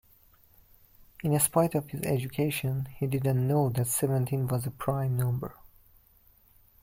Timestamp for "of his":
1.75-2.01